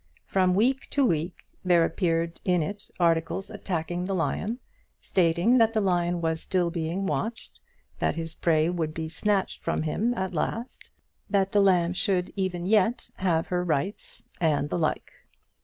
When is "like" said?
14.79-15.11